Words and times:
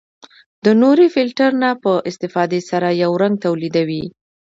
د 0.63 0.65
نوري 0.81 1.07
فلټر 1.15 1.51
نه 1.63 1.69
په 1.83 1.91
استفادې 2.09 2.61
سره 2.69 2.87
یو 3.03 3.11
رنګ 3.21 3.35
تولیدوي. 3.45 4.05